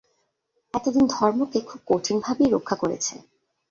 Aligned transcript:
এতদিন 0.73 1.05
ধর্মকে 1.15 1.59
খুব 1.61 1.79
কঠিনভাবেই 1.87 2.49
রক্ষা 2.51 2.75
করেছে। 2.75 3.13